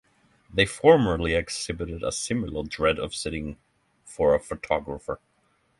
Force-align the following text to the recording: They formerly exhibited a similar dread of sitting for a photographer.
They 0.51 0.65
formerly 0.65 1.35
exhibited 1.35 2.01
a 2.03 2.11
similar 2.11 2.63
dread 2.63 2.97
of 2.97 3.13
sitting 3.13 3.57
for 4.03 4.33
a 4.33 4.39
photographer. 4.39 5.19